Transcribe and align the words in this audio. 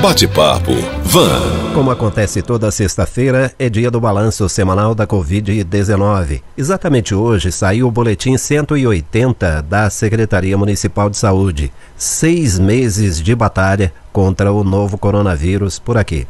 Bate-papo 0.00 0.74
Van. 1.02 1.74
Como 1.74 1.90
acontece 1.90 2.40
toda 2.40 2.70
sexta-feira, 2.70 3.52
é 3.58 3.68
dia 3.68 3.90
do 3.90 4.00
balanço 4.00 4.48
semanal 4.48 4.94
da 4.94 5.08
Covid-19. 5.08 6.40
Exatamente 6.56 7.16
hoje 7.16 7.50
saiu 7.50 7.88
o 7.88 7.90
boletim 7.90 8.38
180 8.38 9.60
da 9.62 9.90
Secretaria 9.90 10.56
Municipal 10.56 11.10
de 11.10 11.16
Saúde. 11.16 11.72
Seis 11.96 12.60
meses 12.60 13.20
de 13.20 13.34
batalha 13.34 13.92
contra 14.12 14.52
o 14.52 14.62
novo 14.62 14.96
coronavírus 14.96 15.80
por 15.80 15.98
aqui. 15.98 16.28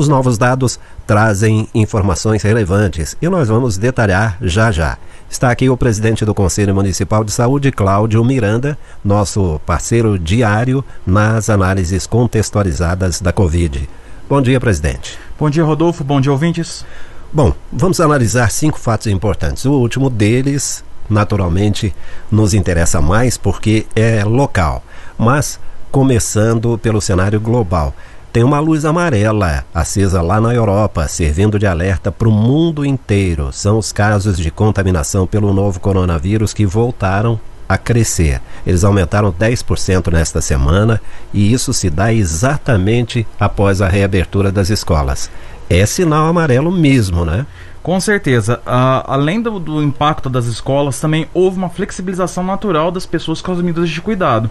Os 0.00 0.08
novos 0.08 0.38
dados 0.38 0.80
trazem 1.06 1.68
informações 1.74 2.42
relevantes 2.42 3.14
e 3.20 3.28
nós 3.28 3.48
vamos 3.48 3.76
detalhar 3.76 4.38
já 4.40 4.72
já. 4.72 4.96
Está 5.28 5.50
aqui 5.50 5.68
o 5.68 5.76
presidente 5.76 6.24
do 6.24 6.34
Conselho 6.34 6.74
Municipal 6.74 7.22
de 7.22 7.30
Saúde, 7.30 7.70
Cláudio 7.70 8.24
Miranda, 8.24 8.78
nosso 9.04 9.60
parceiro 9.66 10.18
diário 10.18 10.82
nas 11.06 11.50
análises 11.50 12.06
contextualizadas 12.06 13.20
da 13.20 13.30
Covid. 13.30 13.86
Bom 14.26 14.40
dia, 14.40 14.58
presidente. 14.58 15.18
Bom 15.38 15.50
dia, 15.50 15.64
Rodolfo. 15.64 16.02
Bom 16.02 16.18
dia, 16.18 16.32
ouvintes. 16.32 16.82
Bom, 17.30 17.52
vamos 17.70 18.00
analisar 18.00 18.50
cinco 18.50 18.80
fatos 18.80 19.06
importantes. 19.08 19.66
O 19.66 19.72
último 19.72 20.08
deles, 20.08 20.82
naturalmente, 21.10 21.94
nos 22.32 22.54
interessa 22.54 23.02
mais 23.02 23.36
porque 23.36 23.84
é 23.94 24.24
local, 24.24 24.82
mas 25.18 25.60
começando 25.90 26.78
pelo 26.78 27.02
cenário 27.02 27.38
global 27.38 27.94
tem 28.32 28.44
uma 28.44 28.60
luz 28.60 28.84
amarela 28.84 29.64
acesa 29.74 30.22
lá 30.22 30.40
na 30.40 30.54
Europa, 30.54 31.08
servindo 31.08 31.58
de 31.58 31.66
alerta 31.66 32.12
para 32.12 32.28
o 32.28 32.32
mundo 32.32 32.84
inteiro. 32.84 33.52
São 33.52 33.78
os 33.78 33.90
casos 33.90 34.38
de 34.38 34.50
contaminação 34.50 35.26
pelo 35.26 35.52
novo 35.52 35.80
coronavírus 35.80 36.54
que 36.54 36.64
voltaram 36.64 37.40
a 37.68 37.76
crescer. 37.76 38.40
Eles 38.66 38.84
aumentaram 38.84 39.32
10% 39.32 40.12
nesta 40.12 40.40
semana 40.40 41.00
e 41.32 41.52
isso 41.52 41.72
se 41.72 41.90
dá 41.90 42.12
exatamente 42.12 43.26
após 43.38 43.82
a 43.82 43.88
reabertura 43.88 44.52
das 44.52 44.70
escolas. 44.70 45.30
É 45.68 45.84
sinal 45.86 46.26
amarelo 46.26 46.70
mesmo, 46.70 47.24
né? 47.24 47.46
Com 47.82 47.98
certeza. 47.98 48.60
Uh, 48.66 49.02
além 49.06 49.40
do, 49.40 49.58
do, 49.58 49.82
impacto 49.82 50.28
das 50.28 50.46
escolas, 50.46 51.00
também 51.00 51.28
houve 51.32 51.56
uma 51.56 51.70
flexibilização 51.70 52.44
natural 52.44 52.90
das 52.90 53.06
pessoas 53.06 53.40
com 53.40 53.52
as 53.52 53.60
medidas 53.60 53.88
de 53.88 54.00
cuidado. 54.00 54.50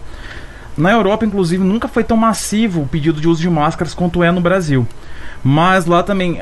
Na 0.80 0.90
Europa, 0.90 1.26
inclusive, 1.26 1.62
nunca 1.62 1.86
foi 1.86 2.02
tão 2.02 2.16
massivo 2.16 2.80
o 2.80 2.88
pedido 2.88 3.20
de 3.20 3.28
uso 3.28 3.42
de 3.42 3.50
máscaras 3.50 3.92
quanto 3.92 4.24
é 4.24 4.32
no 4.32 4.40
Brasil. 4.40 4.86
Mas 5.42 5.86
lá 5.86 6.02
também, 6.02 6.38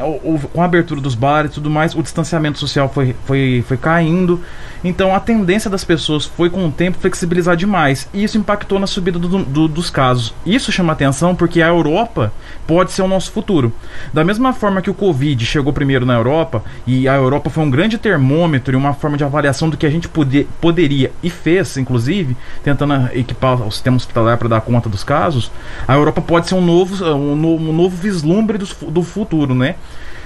com 0.53 0.61
a 0.61 0.65
abertura 0.65 1.01
dos 1.01 1.15
bares 1.15 1.53
e 1.53 1.55
tudo 1.55 1.71
mais, 1.71 1.95
o 1.95 2.03
distanciamento 2.03 2.59
social 2.59 2.89
foi, 2.89 3.15
foi, 3.25 3.65
foi 3.67 3.77
caindo. 3.77 4.41
Então 4.83 5.15
a 5.15 5.21
tendência 5.21 5.71
das 5.71 5.85
pessoas 5.85 6.25
foi 6.25 6.51
com 6.51 6.67
o 6.67 6.71
tempo 6.73 6.99
flexibilizar 6.99 7.57
demais. 7.57 8.09
E 8.13 8.23
isso 8.23 8.39
impactou 8.39 8.79
na 8.79 8.87
subida 8.87 9.19
do, 9.19 9.45
do, 9.45 9.69
dos 9.69 9.91
casos. 9.91 10.35
Isso 10.47 10.71
chama 10.71 10.93
atenção 10.93 11.35
porque 11.35 11.63
a 11.63 11.69
Europa 11.69 12.33
pode 12.67 12.93
ser 12.93 13.03
o 13.03 13.09
nosso 13.09 13.31
futuro. 13.33 13.73
Da 14.13 14.25
mesma 14.25 14.53
forma 14.53 14.83
que 14.83 14.91
o 14.91 14.95
Covid 14.95 15.45
chegou 15.45 15.73
primeiro 15.73 16.05
na 16.07 16.15
Europa, 16.15 16.63
e 16.87 17.09
a 17.09 17.15
Europa 17.15 17.51
foi 17.51 17.65
um 17.65 17.71
grande 17.71 17.99
termômetro 17.99 18.75
e 18.75 18.77
uma 18.77 18.95
forma 18.95 19.17
de 19.17 19.25
avaliação 19.25 19.69
do 19.69 19.77
que 19.77 19.87
a 19.87 19.91
gente 19.91 20.09
poder, 20.09 20.47
poderia 20.61 21.11
e 21.23 21.31
fez, 21.31 21.77
inclusive, 21.77 22.37
tentando 22.63 23.09
equipar 23.15 23.67
o 23.67 23.71
sistema 23.71 23.97
hospitalar 23.97 24.39
para 24.39 24.49
dar 24.49 24.61
conta 24.61 24.89
dos 24.89 25.03
casos, 25.03 25.51
a 25.87 25.95
Europa 25.95 26.21
pode 26.21 26.49
ser 26.49 26.55
um 26.55 26.61
novo, 26.61 27.05
um 27.05 27.37
novo, 27.37 27.71
um 27.71 27.73
novo 27.73 27.97
vislumbre 27.97 28.59
dos 28.59 28.73
do 28.91 29.03
futuro, 29.03 29.55
né? 29.55 29.77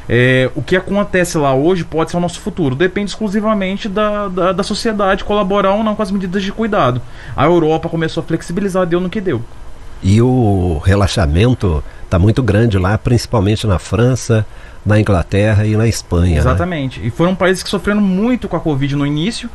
É, 0.09 0.51
o 0.57 0.63
que 0.63 0.75
acontece 0.75 1.39
lá 1.39 1.55
hoje 1.55 1.85
pode 1.85 2.11
ser 2.11 2.17
o 2.17 2.21
nosso 2.21 2.41
futuro. 2.41 2.75
Depende 2.75 3.11
exclusivamente 3.11 3.89
da, 3.89 4.29
da, 4.29 4.53
da, 4.53 4.63
sociedade 4.63 5.25
colaborar 5.25 5.75
ou 5.75 5.85
não 5.85 5.95
com 5.95 6.03
as 6.03 6.11
medidas 6.11 6.43
de 6.43 6.51
cuidado. 6.51 7.01
A 7.37 7.45
Europa 7.45 7.89
começou 7.89 8.23
a 8.23 8.27
flexibilizar, 8.27 8.85
deu 8.85 9.01
no 9.01 9.09
que 9.09 9.21
deu. 9.21 9.43
E 10.03 10.21
o 10.21 10.83
relaxamento 10.85 11.85
está 12.05 12.19
muito 12.19 12.43
grande 12.43 12.77
lá, 12.79 12.99
principalmente 12.99 13.67
na 13.67 13.79
França, 13.79 14.45
na 14.85 14.99
Inglaterra 14.99 15.65
e 15.65 15.77
na 15.77 15.87
Espanha. 15.87 16.35
Né? 16.35 16.39
Exatamente. 16.39 17.01
Né? 17.01 17.07
E 17.07 17.11
foram 17.11 17.35
países 17.35 17.63
que 17.63 17.71
sofreram 17.71 18.01
muito 18.01 18.49
com 18.49 18.57
a 18.57 18.61
Covid 18.61 18.97
no 18.97 19.07
início, 19.07 19.49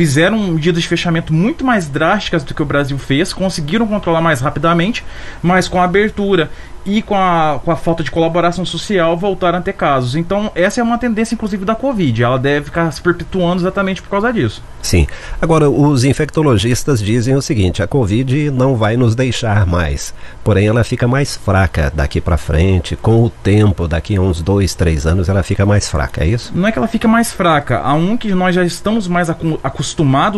fizeram 0.00 0.38
medidas 0.38 0.82
de 0.82 0.88
fechamento 0.88 1.30
muito 1.30 1.62
mais 1.62 1.86
drásticas 1.86 2.42
do 2.42 2.54
que 2.54 2.62
o 2.62 2.64
Brasil 2.64 2.96
fez, 2.96 3.34
conseguiram 3.34 3.86
controlar 3.86 4.22
mais 4.22 4.40
rapidamente, 4.40 5.04
mas 5.42 5.68
com 5.68 5.78
a 5.78 5.84
abertura 5.84 6.48
e 6.84 7.02
com 7.02 7.14
a, 7.14 7.60
com 7.62 7.70
a 7.70 7.76
falta 7.76 8.02
de 8.02 8.10
colaboração 8.10 8.64
social 8.64 9.16
voltaram 9.16 9.58
a 9.58 9.60
ter 9.60 9.74
casos. 9.74 10.16
Então, 10.16 10.50
essa 10.54 10.80
é 10.80 10.82
uma 10.82 10.98
tendência, 10.98 11.34
inclusive, 11.34 11.64
da 11.64 11.74
Covid. 11.74 12.22
Ela 12.22 12.38
deve 12.38 12.66
ficar 12.66 12.90
se 12.90 13.00
perpetuando 13.00 13.62
exatamente 13.62 14.00
por 14.00 14.08
causa 14.08 14.32
disso. 14.32 14.62
Sim. 14.82 15.06
Agora, 15.40 15.68
os 15.68 16.04
infectologistas 16.04 17.00
dizem 17.00 17.34
o 17.36 17.42
seguinte: 17.42 17.82
a 17.82 17.86
Covid 17.86 18.50
não 18.50 18.76
vai 18.76 18.96
nos 18.96 19.14
deixar 19.14 19.66
mais. 19.66 20.14
Porém, 20.42 20.66
ela 20.66 20.82
fica 20.82 21.06
mais 21.06 21.36
fraca 21.36 21.92
daqui 21.94 22.20
para 22.20 22.38
frente. 22.38 22.96
Com 22.96 23.24
o 23.24 23.30
tempo, 23.30 23.86
daqui 23.86 24.16
a 24.16 24.20
uns 24.20 24.40
dois, 24.40 24.74
três 24.74 25.06
anos, 25.06 25.28
ela 25.28 25.42
fica 25.42 25.66
mais 25.66 25.88
fraca, 25.88 26.24
é 26.24 26.28
isso? 26.28 26.50
Não 26.54 26.66
é 26.66 26.72
que 26.72 26.78
ela 26.78 26.88
fica 26.88 27.06
mais 27.06 27.30
fraca. 27.30 27.80
Há 27.80 27.92
um 27.92 28.16
que 28.16 28.32
nós 28.34 28.54
já 28.54 28.64
estamos 28.64 29.06
mais 29.06 29.28
acostumados 29.28 29.89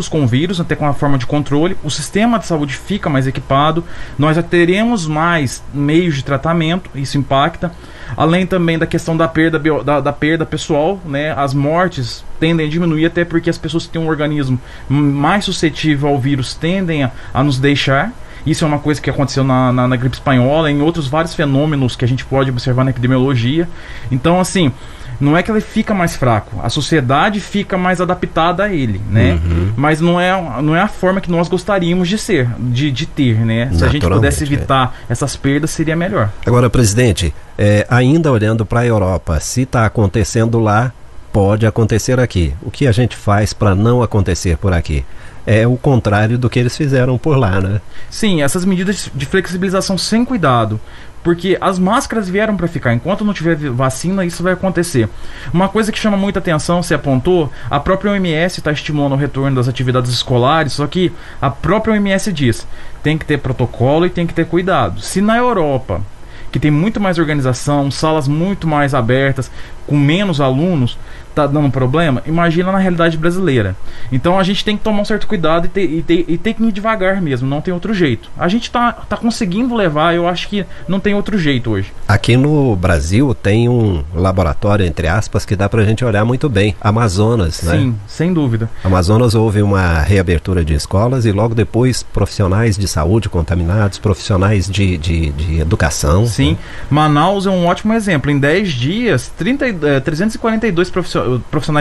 com 0.08 0.22
o 0.22 0.26
vírus, 0.26 0.60
até 0.60 0.74
com 0.74 0.86
a 0.86 0.94
forma 0.94 1.18
de 1.18 1.26
controle. 1.26 1.76
O 1.82 1.90
sistema 1.90 2.38
de 2.38 2.46
saúde 2.46 2.74
fica 2.74 3.08
mais 3.08 3.26
equipado. 3.26 3.84
Nós 4.18 4.36
já 4.36 4.42
teremos 4.42 5.06
mais 5.06 5.62
meios 5.72 6.16
de 6.16 6.24
tratamento, 6.24 6.90
isso 6.94 7.18
impacta. 7.18 7.72
Além 8.16 8.46
também 8.46 8.78
da 8.78 8.86
questão 8.86 9.16
da 9.16 9.26
perda, 9.26 9.58
da, 9.82 10.00
da, 10.00 10.12
perda 10.12 10.44
pessoal, 10.44 11.00
né? 11.04 11.32
As 11.32 11.54
mortes 11.54 12.24
tendem 12.38 12.66
a 12.66 12.68
diminuir, 12.68 13.06
até 13.06 13.24
porque 13.24 13.48
as 13.48 13.56
pessoas 13.56 13.86
que 13.86 13.92
têm 13.92 14.02
um 14.02 14.08
organismo 14.08 14.60
mais 14.88 15.44
suscetível 15.44 16.08
ao 16.08 16.18
vírus 16.18 16.54
tendem 16.54 17.04
a, 17.04 17.10
a 17.32 17.42
nos 17.42 17.58
deixar. 17.58 18.12
Isso 18.44 18.64
é 18.64 18.68
uma 18.68 18.78
coisa 18.78 19.00
que 19.00 19.08
aconteceu 19.08 19.44
na, 19.44 19.72
na, 19.72 19.88
na, 19.88 19.96
gripe 19.96 20.16
espanhola, 20.16 20.70
em 20.70 20.82
outros 20.82 21.06
vários 21.06 21.32
fenômenos 21.32 21.94
que 21.94 22.04
a 22.04 22.08
gente 22.08 22.24
pode 22.24 22.50
observar 22.50 22.84
na 22.84 22.90
epidemiologia. 22.90 23.68
Então, 24.10 24.40
assim, 24.40 24.72
não 25.20 25.36
é 25.36 25.42
que 25.42 25.50
ele 25.50 25.60
fica 25.60 25.94
mais 25.94 26.16
fraco, 26.16 26.60
a 26.62 26.68
sociedade 26.68 27.40
fica 27.40 27.76
mais 27.76 28.00
adaptada 28.00 28.64
a 28.64 28.72
ele, 28.72 29.00
né? 29.10 29.32
Uhum. 29.32 29.72
Mas 29.76 30.00
não 30.00 30.20
é, 30.20 30.32
não 30.62 30.74
é 30.74 30.80
a 30.80 30.88
forma 30.88 31.20
que 31.20 31.30
nós 31.30 31.48
gostaríamos 31.48 32.08
de 32.08 32.18
ser, 32.18 32.48
de, 32.58 32.90
de 32.90 33.06
ter, 33.06 33.38
né? 33.44 33.70
Se 33.72 33.84
a 33.84 33.88
gente 33.88 34.06
pudesse 34.06 34.44
evitar 34.44 34.94
é. 35.08 35.12
essas 35.12 35.36
perdas, 35.36 35.70
seria 35.70 35.96
melhor. 35.96 36.30
Agora, 36.46 36.68
presidente, 36.68 37.34
é, 37.58 37.86
ainda 37.88 38.30
olhando 38.30 38.64
para 38.64 38.80
a 38.80 38.86
Europa, 38.86 39.38
se 39.40 39.62
está 39.62 39.86
acontecendo 39.86 40.58
lá, 40.58 40.92
pode 41.32 41.66
acontecer 41.66 42.20
aqui. 42.20 42.54
O 42.62 42.70
que 42.70 42.86
a 42.86 42.92
gente 42.92 43.16
faz 43.16 43.52
para 43.52 43.74
não 43.74 44.02
acontecer 44.02 44.56
por 44.58 44.72
aqui? 44.72 45.04
É 45.46 45.66
o 45.66 45.76
contrário 45.76 46.38
do 46.38 46.48
que 46.48 46.58
eles 46.58 46.76
fizeram 46.76 47.18
por 47.18 47.36
lá, 47.36 47.60
né? 47.60 47.80
Sim, 48.10 48.42
essas 48.42 48.64
medidas 48.64 49.10
de 49.14 49.26
flexibilização 49.26 49.98
sem 49.98 50.24
cuidado, 50.24 50.80
porque 51.22 51.56
as 51.60 51.78
máscaras 51.78 52.28
vieram 52.28 52.56
para 52.56 52.68
ficar. 52.68 52.94
Enquanto 52.94 53.24
não 53.24 53.32
tiver 53.32 53.56
vacina, 53.70 54.24
isso 54.24 54.42
vai 54.42 54.52
acontecer. 54.52 55.08
Uma 55.52 55.68
coisa 55.68 55.92
que 55.92 55.98
chama 55.98 56.16
muita 56.16 56.38
atenção, 56.38 56.82
se 56.82 56.94
apontou, 56.94 57.50
a 57.70 57.78
própria 57.78 58.12
OMS 58.12 58.60
está 58.60 58.72
estimulando 58.72 59.12
o 59.12 59.16
retorno 59.16 59.56
das 59.56 59.68
atividades 59.68 60.10
escolares, 60.10 60.74
só 60.74 60.86
que 60.86 61.12
a 61.40 61.50
própria 61.50 61.94
OMS 61.94 62.32
diz: 62.32 62.66
tem 63.02 63.16
que 63.16 63.24
ter 63.24 63.38
protocolo 63.38 64.06
e 64.06 64.10
tem 64.10 64.26
que 64.26 64.34
ter 64.34 64.46
cuidado. 64.46 65.00
Se 65.00 65.20
na 65.20 65.36
Europa 65.36 66.00
que 66.52 66.60
tem 66.60 66.70
muito 66.70 67.00
mais 67.00 67.18
organização, 67.18 67.90
salas 67.90 68.28
muito 68.28 68.68
mais 68.68 68.94
abertas, 68.94 69.50
com 69.86 69.96
menos 69.98 70.38
alunos, 70.38 70.98
tá 71.32 71.46
dando 71.46 71.70
problema, 71.70 72.22
imagina 72.26 72.70
na 72.70 72.78
realidade 72.78 73.16
brasileira. 73.16 73.74
Então 74.10 74.38
a 74.38 74.42
gente 74.42 74.64
tem 74.64 74.76
que 74.76 74.84
tomar 74.84 75.00
um 75.00 75.04
certo 75.04 75.26
cuidado 75.26 75.66
e 75.66 75.68
ter, 75.68 75.84
e 75.84 76.02
ter, 76.02 76.24
e 76.28 76.38
ter 76.38 76.54
que 76.54 76.62
ir 76.62 76.72
devagar 76.72 77.20
mesmo, 77.20 77.48
não 77.48 77.60
tem 77.60 77.72
outro 77.72 77.94
jeito. 77.94 78.30
A 78.38 78.48
gente 78.48 78.70
tá, 78.70 78.92
tá 78.92 79.16
conseguindo 79.16 79.74
levar, 79.74 80.14
eu 80.14 80.28
acho 80.28 80.48
que 80.48 80.64
não 80.86 81.00
tem 81.00 81.14
outro 81.14 81.38
jeito 81.38 81.70
hoje. 81.70 81.92
Aqui 82.06 82.36
no 82.36 82.76
Brasil 82.76 83.34
tem 83.34 83.68
um 83.68 84.04
laboratório, 84.14 84.84
entre 84.84 85.08
aspas, 85.08 85.44
que 85.44 85.56
dá 85.56 85.68
pra 85.68 85.84
gente 85.84 86.04
olhar 86.04 86.24
muito 86.24 86.48
bem. 86.48 86.76
Amazonas, 86.80 87.62
né? 87.62 87.78
Sim, 87.78 87.96
sem 88.06 88.32
dúvida. 88.32 88.68
Amazonas 88.84 89.34
houve 89.34 89.62
uma 89.62 90.00
reabertura 90.00 90.64
de 90.64 90.74
escolas 90.74 91.24
e 91.24 91.32
logo 91.32 91.54
depois 91.54 92.02
profissionais 92.02 92.76
de 92.76 92.86
saúde 92.86 93.28
contaminados, 93.28 93.98
profissionais 93.98 94.68
de, 94.68 94.98
de, 94.98 95.30
de 95.32 95.60
educação. 95.60 96.26
Sim. 96.26 96.42
Sim. 96.42 96.58
Manaus 96.90 97.46
é 97.46 97.50
um 97.50 97.66
ótimo 97.66 97.92
exemplo. 97.94 98.30
Em 98.30 98.38
10 98.38 98.72
dias, 98.72 99.32
30, 99.36 99.66
é, 99.86 100.00
342 100.00 100.90
profissionais 100.90 101.21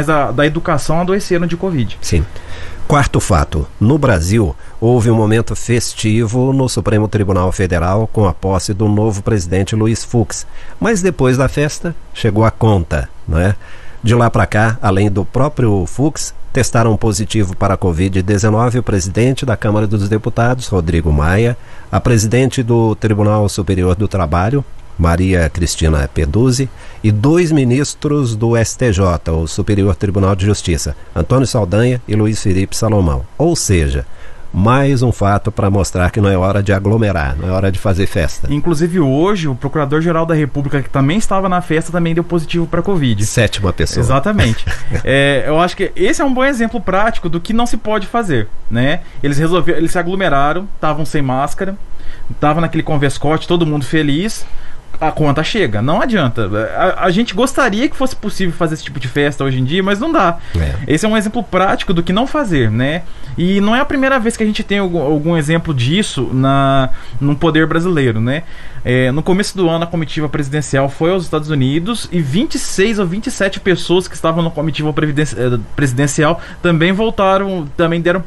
da, 0.06 0.32
da 0.32 0.46
educação 0.46 1.02
adoeceram 1.02 1.48
de 1.48 1.58
Covid. 1.58 1.98
Sim. 2.02 2.26
Quarto 2.88 3.20
fato: 3.20 3.68
no 3.80 3.98
Brasil, 3.98 4.56
houve 4.80 5.10
um 5.10 5.16
momento 5.16 5.56
festivo 5.56 6.52
no 6.52 6.68
Supremo 6.68 7.08
Tribunal 7.08 7.52
Federal 7.52 8.08
com 8.12 8.26
a 8.26 8.34
posse 8.34 8.74
do 8.74 8.88
novo 8.88 9.24
presidente 9.24 9.76
Luiz 9.76 10.04
Fux. 10.04 10.46
Mas 10.80 11.02
depois 11.02 11.38
da 11.38 11.48
festa, 11.48 11.96
chegou 12.14 12.44
a 12.44 12.52
conta, 12.52 13.08
não 13.28 13.40
é? 13.40 13.56
De 14.04 14.16
lá 14.16 14.30
para 14.30 14.46
cá, 14.46 14.78
além 14.82 15.12
do 15.12 15.24
próprio 15.24 15.86
Fux, 15.86 16.34
testaram 16.52 16.98
positivo 16.98 17.56
para 17.56 17.76
a 17.76 17.78
Covid-19 17.78 18.80
o 18.80 18.84
presidente 18.84 19.46
da 19.46 19.56
Câmara 19.56 19.88
dos 19.88 20.10
Deputados, 20.10 20.68
Rodrigo 20.68 21.14
Maia, 21.14 21.56
a 21.92 22.00
presidente 22.00 22.62
do 22.62 22.96
Tribunal 22.96 23.48
Superior 23.48 23.96
do 23.96 24.08
Trabalho, 24.08 24.66
Maria 24.98 25.50
Cristina 25.50 26.10
Peduzzi, 26.14 26.70
e 27.04 27.12
dois 27.12 27.52
ministros 27.52 28.36
do 28.36 28.56
STJ, 28.56 29.32
o 29.32 29.48
Superior 29.48 29.96
Tribunal 29.96 30.36
de 30.36 30.46
Justiça, 30.46 30.96
Antônio 31.16 31.48
Saldanha 31.48 32.02
e 32.08 32.16
Luiz 32.16 32.42
Felipe 32.42 32.76
Salomão. 32.76 33.26
Ou 33.38 33.56
seja, 33.56 34.06
mais 34.54 35.02
um 35.02 35.12
fato 35.12 35.52
para 35.52 35.70
mostrar 35.70 36.12
que 36.12 36.20
não 36.20 36.30
é 36.30 36.38
hora 36.38 36.62
de 36.62 36.74
aglomerar, 36.74 37.38
não 37.38 37.48
é 37.48 37.52
hora 37.52 37.72
de 37.72 37.80
fazer 37.80 38.06
festa. 38.06 38.48
Inclusive 38.52 39.00
hoje, 39.00 39.48
o 39.48 39.56
Procurador-Geral 39.56 40.26
da 40.26 40.36
República, 40.36 40.82
que 40.82 40.90
também 40.90 41.18
estava 41.18 41.48
na 41.48 41.62
festa, 41.62 41.92
também 41.92 42.14
deu 42.14 42.24
positivo 42.24 42.68
para 42.68 42.82
Covid. 42.82 43.26
Sétima 43.26 43.72
pessoa. 43.72 44.04
Exatamente. 44.04 44.66
é, 45.04 45.46
eu 45.48 45.60
acho 45.60 45.76
que 45.78 45.92
esse 45.96 46.22
é 46.22 46.26
um 46.26 46.34
bom 46.34 46.44
exemplo 46.44 46.82
prático 46.82 47.30
do 47.30 47.40
que 47.40 47.54
não 47.54 47.66
se 47.66 47.78
pode 47.78 48.08
fazer, 48.08 48.48
né? 48.70 49.02
Eles 49.24 49.38
resolveram, 49.38 49.80
eles 49.80 49.92
se 49.92 49.98
aglomeraram, 49.98 50.68
estavam 50.76 51.06
sem 51.06 51.22
máscara, 51.22 51.78
estavam 52.30 52.62
naquele 52.62 52.84
convescote, 52.84 53.48
todo 53.48 53.66
mundo 53.66 53.86
feliz 53.86 54.46
a 55.00 55.12
conta 55.12 55.44
chega. 55.44 55.82
Não 55.82 56.02
adianta. 56.02 56.50
A, 56.76 57.06
a, 57.06 57.12
gente 57.12 57.34
gostaria 57.34 57.90
que 57.90 57.96
fosse 57.96 58.16
possível 58.16 58.54
fazer 58.54 58.76
esse 58.76 58.84
tipo 58.84 59.00
de 59.00 59.08
festa 59.08 59.44
hoje 59.44 59.60
em 59.60 59.64
dia, 59.64 59.82
mas 59.82 60.00
não 60.00 60.12
dá. 60.12 60.38
É. 60.56 60.94
Esse 60.94 61.06
é 61.06 61.10
um 61.10 61.18
exemplo 61.18 61.44
prático 61.44 61.94
do 61.94 62.04
que 62.04 62.14
não 62.14 62.28
fazer, 62.28 62.70
né? 62.70 63.04
E 63.38 63.62
não 63.62 63.76
é 63.76 63.80
a 63.80 63.86
primeira 63.86 64.20
vez 64.20 64.36
que 64.36 64.44
a 64.44 64.46
gente 64.46 64.64
tem 64.64 64.80
algum, 64.80 65.02
algum 65.02 65.38
exemplo 65.38 65.74
disso 65.74 66.30
na, 66.34 66.90
no 67.20 67.36
poder 67.36 67.66
brasileiro, 67.66 68.20
né? 68.20 68.44
É, 68.84 69.12
no 69.12 69.22
começo 69.22 69.56
do 69.56 69.70
ano, 69.70 69.84
a 69.84 69.88
comitiva 69.88 70.28
presidencial 70.28 70.90
foi 70.90 71.12
aos 71.12 71.24
Estados 71.24 71.50
Unidos 71.50 72.10
e 72.12 72.20
26 72.20 72.98
ou 73.00 73.06
27 73.06 73.60
pessoas 73.60 74.08
que 74.08 74.16
estavam 74.16 74.44
na 74.44 74.50
comitiva 74.50 74.90
eh, 74.90 75.60
presidencial 75.76 76.42
também 76.64 76.92
voltaram, 76.92 77.68
também 77.78 78.02
deram 78.02 78.24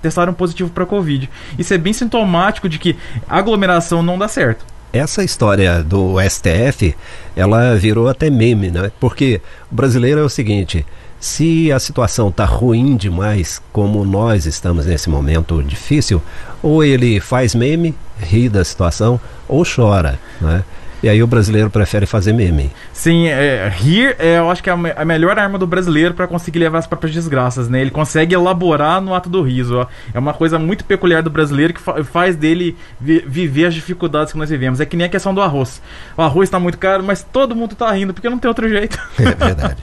testaram 0.00 0.32
positivo 0.32 0.70
para 0.70 0.86
Covid. 0.86 1.28
Isso 1.58 1.74
é 1.74 1.78
bem 1.78 1.92
sintomático 1.92 2.70
de 2.70 2.78
que 2.78 2.96
aglomeração 3.28 4.02
não 4.02 4.18
dá 4.18 4.28
certo 4.28 4.64
essa 4.92 5.22
história 5.22 5.82
do 5.82 6.16
STF, 6.20 6.94
ela 7.36 7.76
virou 7.76 8.08
até 8.08 8.30
meme, 8.30 8.70
né? 8.70 8.90
Porque 8.98 9.40
o 9.70 9.74
brasileiro 9.74 10.20
é 10.20 10.24
o 10.24 10.28
seguinte, 10.28 10.84
se 11.20 11.70
a 11.72 11.78
situação 11.78 12.28
está 12.28 12.44
ruim 12.44 12.96
demais, 12.96 13.60
como 13.72 14.04
nós 14.04 14.46
estamos 14.46 14.86
nesse 14.86 15.10
momento 15.10 15.62
difícil, 15.62 16.22
ou 16.62 16.82
ele 16.82 17.20
faz 17.20 17.54
meme, 17.54 17.94
ri 18.20 18.48
da 18.48 18.64
situação, 18.64 19.20
ou 19.48 19.64
chora, 19.64 20.18
né? 20.40 20.64
E 21.02 21.08
aí 21.08 21.22
o 21.22 21.26
brasileiro 21.26 21.70
prefere 21.70 22.06
fazer 22.06 22.32
meme. 22.32 22.72
Sim, 22.92 23.28
é, 23.28 23.68
rir 23.68 24.16
é, 24.18 24.38
eu 24.38 24.50
acho 24.50 24.62
que 24.62 24.68
é 24.68 24.72
a, 24.72 25.04
melhor 25.04 25.38
arma 25.38 25.56
do 25.56 25.66
brasileiro 25.66 26.12
para 26.12 26.26
conseguir 26.26 26.58
levar 26.58 26.78
as 26.78 26.86
próprias 26.86 27.14
desgraças, 27.14 27.68
né? 27.68 27.80
Ele 27.80 27.90
consegue 27.90 28.34
elaborar 28.34 29.00
no 29.00 29.14
ato 29.14 29.28
do 29.28 29.40
riso. 29.42 29.76
Ó. 29.76 29.86
É 30.12 30.18
uma 30.18 30.34
coisa 30.34 30.58
muito 30.58 30.84
peculiar 30.84 31.22
do 31.22 31.30
brasileiro 31.30 31.72
que 31.72 31.80
fa 31.80 32.02
faz 32.02 32.34
dele 32.34 32.76
vi 33.00 33.24
viver 33.26 33.66
as 33.66 33.74
dificuldades 33.74 34.32
que 34.32 34.38
nós 34.38 34.50
vivemos. 34.50 34.80
É 34.80 34.86
que 34.86 34.96
nem 34.96 35.06
a 35.06 35.10
questão 35.10 35.32
do 35.32 35.40
arroz. 35.40 35.80
O 36.16 36.22
arroz 36.22 36.48
está 36.48 36.58
muito 36.58 36.78
caro, 36.78 37.04
mas 37.04 37.22
todo 37.22 37.54
mundo 37.54 37.72
está 37.72 37.90
rindo 37.92 38.12
porque 38.12 38.28
não 38.28 38.38
tem 38.38 38.48
outro 38.48 38.68
jeito. 38.68 38.98
É 39.18 39.34
verdade. 39.34 39.76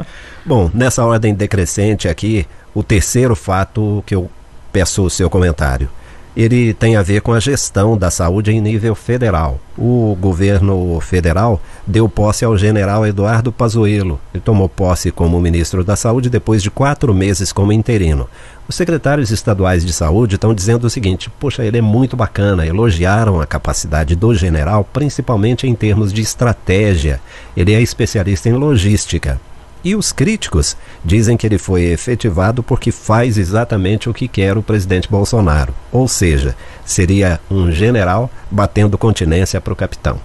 Bom, 0.46 0.72
nessa 0.74 1.06
ordem 1.06 1.34
decrescente 1.34 2.08
aqui, 2.08 2.48
o 2.74 2.82
terceiro 2.82 3.36
fato 3.36 4.04
que 4.06 4.16
eu 4.16 4.30
peço 4.72 5.04
o 5.04 5.10
seu 5.10 5.30
comentário 5.30 5.90
ele 6.36 6.74
tem 6.74 6.98
a 6.98 7.02
ver 7.02 7.22
com 7.22 7.32
a 7.32 7.40
gestão 7.40 7.98
da 7.98 8.12
saúde 8.12 8.52
em 8.52 8.60
nível 8.60 8.94
federal. 8.94 9.60
O 9.78 10.18
governo 10.20 11.00
federal 11.00 11.62
deu 11.88 12.10
posse 12.10 12.44
ao 12.44 12.58
general 12.58 13.06
Eduardo 13.08 13.52
Pazuello. 13.52 14.20
Ele 14.34 14.42
tomou 14.42 14.68
posse 14.68 15.12
como 15.12 15.40
ministro 15.40 15.84
da 15.84 15.96
Saúde 15.96 16.30
depois 16.30 16.62
de 16.62 16.70
quatro 16.70 17.14
meses 17.14 17.54
como 17.54 17.72
interino. 17.72 18.28
Os 18.68 18.76
secretários 18.76 19.32
estaduais 19.32 19.86
de 19.86 19.94
saúde 19.94 20.36
estão 20.36 20.54
dizendo 20.54 20.86
o 20.86 20.90
seguinte: 20.90 21.30
poxa, 21.40 21.64
ele 21.64 21.78
é 21.78 21.82
muito 21.82 22.18
bacana. 22.18 22.66
Elogiaram 22.66 23.40
a 23.40 23.46
capacidade 23.46 24.16
do 24.16 24.34
general, 24.34 24.84
principalmente 24.92 25.68
em 25.68 25.76
termos 25.76 26.12
de 26.12 26.22
estratégia. 26.22 27.22
Ele 27.56 27.74
é 27.74 27.82
especialista 27.82 28.50
em 28.50 28.54
logística. 28.54 29.40
E 29.86 29.96
os 29.96 30.12
críticos 30.12 30.76
dizem 31.04 31.38
que 31.38 31.46
ele 31.46 31.60
foi 31.60 31.84
efetivado 31.84 32.64
porque 32.64 32.92
faz 32.92 33.38
exatamente 33.38 34.10
o 34.10 34.14
que 34.16 34.28
quer 34.28 34.58
o 34.58 34.64
presidente 34.64 35.08
Bolsonaro. 35.08 35.76
Ou 35.92 36.08
seja, 36.08 36.56
seria 36.84 37.40
um 37.52 37.72
general 37.72 38.32
batendo 38.50 38.98
continência 38.98 39.62
para 39.62 39.74
o 39.74 39.76
capitão. 39.76 40.20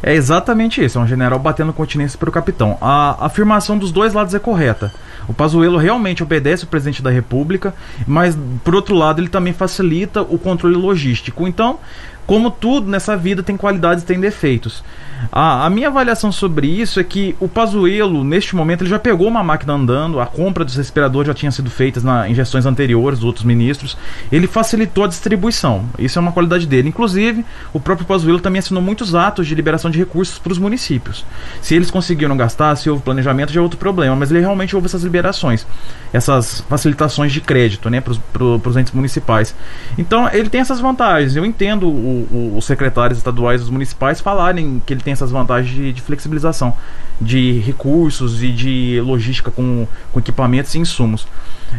É 0.00 0.14
exatamente 0.14 0.84
isso, 0.84 0.98
é 0.98 1.02
um 1.02 1.06
general 1.06 1.38
batendo 1.38 1.72
continência 1.72 2.16
para 2.16 2.28
o 2.28 2.32
capitão. 2.32 2.78
A 2.80 3.26
afirmação 3.26 3.76
dos 3.76 3.90
dois 3.90 4.12
lados 4.14 4.34
é 4.34 4.38
correta. 4.38 4.92
O 5.28 5.34
Pazuello 5.34 5.78
realmente 5.78 6.22
obedece 6.22 6.64
o 6.64 6.66
presidente 6.66 7.02
da 7.02 7.10
República, 7.10 7.74
mas 8.06 8.38
por 8.64 8.74
outro 8.74 8.94
lado 8.94 9.20
ele 9.20 9.28
também 9.28 9.52
facilita 9.52 10.22
o 10.22 10.38
controle 10.38 10.76
logístico. 10.76 11.46
Então, 11.46 11.78
como 12.26 12.50
tudo 12.50 12.90
nessa 12.90 13.16
vida 13.16 13.42
tem 13.42 13.56
qualidades 13.56 14.04
e 14.04 14.06
tem 14.06 14.20
defeitos. 14.20 14.82
A, 15.30 15.66
a, 15.66 15.70
minha 15.70 15.88
avaliação 15.88 16.32
sobre 16.32 16.66
isso 16.66 16.98
é 16.98 17.04
que 17.04 17.36
o 17.38 17.46
Pazuello, 17.46 18.24
neste 18.24 18.56
momento, 18.56 18.82
ele 18.82 18.90
já 18.90 18.98
pegou 18.98 19.28
uma 19.28 19.42
máquina 19.42 19.74
andando, 19.74 20.18
a 20.18 20.26
compra 20.26 20.64
dos 20.64 20.76
respiradores 20.76 21.28
já 21.28 21.34
tinha 21.34 21.50
sido 21.52 21.70
feita 21.70 22.00
em 22.26 22.34
gestões 22.34 22.66
anteriores 22.66 23.20
dos 23.20 23.26
outros 23.26 23.44
ministros, 23.44 23.96
ele 24.30 24.46
facilitou 24.46 25.04
a 25.04 25.08
distribuição. 25.08 25.84
Isso 25.98 26.18
é 26.18 26.22
uma 26.22 26.32
qualidade 26.32 26.66
dele. 26.66 26.88
Inclusive, 26.88 27.44
o 27.72 27.78
próprio 27.78 28.06
Pazuello 28.06 28.40
também 28.40 28.58
assinou 28.58 28.82
muitos 28.82 29.14
atos 29.14 29.46
de 29.46 29.54
liberação 29.54 29.90
de 29.90 29.98
recursos 29.98 30.38
para 30.38 30.52
os 30.52 30.58
municípios. 30.58 31.24
Se 31.60 31.74
eles 31.74 31.90
conseguiram 31.90 32.36
gastar, 32.36 32.74
se 32.76 32.90
houve 32.90 33.02
planejamento, 33.02 33.52
já 33.52 33.60
é 33.60 33.62
outro 33.62 33.78
problema, 33.78 34.16
mas 34.16 34.30
ele 34.30 34.40
realmente 34.40 34.74
houve 34.74 34.86
essas 34.86 35.02
liberações, 35.02 35.66
essas 36.12 36.60
facilitações 36.68 37.32
de 37.32 37.40
crédito 37.40 37.88
né, 37.90 38.00
para 38.00 38.44
os 38.44 38.76
entes 38.76 38.92
municipais. 38.92 39.54
Então, 39.96 40.28
ele 40.32 40.48
tem 40.48 40.60
essas 40.60 40.80
vantagens. 40.80 41.36
Eu 41.36 41.44
entendo 41.44 41.88
o, 41.88 42.11
o, 42.12 42.54
os 42.56 42.64
secretários 42.64 43.18
estaduais 43.18 43.60
dos 43.60 43.70
municipais 43.70 44.20
falarem 44.20 44.82
que 44.84 44.92
ele 44.92 45.00
tem 45.00 45.12
tem 45.12 45.14
essas 45.14 45.30
vantagens 45.30 45.74
de, 45.74 45.92
de 45.92 46.00
flexibilização 46.00 46.74
de 47.20 47.60
recursos 47.60 48.42
e 48.42 48.50
de 48.50 49.00
logística 49.04 49.50
com, 49.50 49.86
com 50.10 50.18
equipamentos 50.18 50.74
e 50.74 50.78
insumos. 50.78 51.26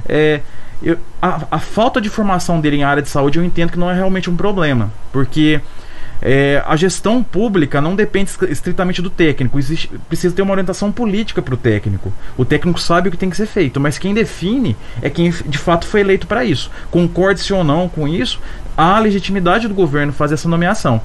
É, 0.07 0.41
eu, 0.81 0.97
a, 1.21 1.41
a, 1.51 1.59
falta 1.59 1.99
de 1.99 2.09
formação 2.09 2.61
dele 2.61 2.77
em 2.77 2.83
área 2.83 3.01
de 3.01 3.09
saúde 3.09 3.39
eu 3.39 3.43
entendo 3.43 3.71
que 3.71 3.79
não 3.79 3.89
é 3.89 3.93
realmente 3.93 4.29
um 4.29 4.35
problema, 4.35 4.91
porque 5.11 5.59
é, 6.25 6.63
a 6.65 6.75
gestão 6.77 7.21
pública 7.21 7.81
não 7.81 7.95
depende 7.95 8.31
estritamente 8.49 9.01
do 9.01 9.09
técnico, 9.09 9.59
existe, 9.59 9.89
precisa 10.07 10.33
ter 10.33 10.41
uma 10.41 10.51
orientação 10.51 10.89
política 10.89 11.41
para 11.41 11.53
o 11.53 11.57
técnico. 11.57 12.13
O 12.37 12.45
técnico 12.45 12.79
sabe 12.79 13.09
o 13.09 13.11
que 13.11 13.17
tem 13.17 13.29
que 13.29 13.35
ser 13.35 13.45
feito, 13.45 13.77
mas 13.79 13.97
quem 13.97 14.13
define 14.13 14.77
é 15.01 15.09
quem 15.09 15.29
de 15.29 15.57
fato 15.57 15.85
foi 15.85 15.99
eleito 15.99 16.25
para 16.25 16.45
isso. 16.45 16.71
Concorde-se 16.89 17.51
ou 17.51 17.61
não 17.61 17.89
com 17.89 18.07
isso, 18.07 18.39
há 18.77 18.97
legitimidade 18.99 19.67
do 19.67 19.73
governo 19.73 20.13
fazer 20.13 20.35
essa 20.35 20.47
nomeação. 20.47 21.01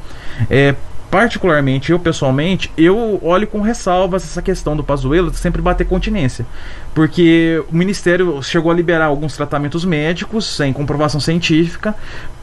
É, 0.49 0.77
particularmente, 1.11 1.91
eu 1.91 1.99
pessoalmente, 1.99 2.71
eu 2.77 3.19
olho 3.23 3.47
com 3.47 3.61
ressalvas 3.61 4.23
essa 4.23 4.41
questão 4.41 4.77
do 4.77 4.85
Pazuello 4.85 5.33
de 5.33 5.39
sempre 5.39 5.61
bater 5.61 5.87
continência. 5.87 6.47
Porque 6.95 7.63
o 7.73 7.75
Ministério 7.75 8.41
chegou 8.43 8.71
a 8.71 8.75
liberar 8.75 9.07
alguns 9.07 9.35
tratamentos 9.35 9.85
médicos 9.85 10.45
sem 10.45 10.73
comprovação 10.73 11.21
científica 11.21 11.95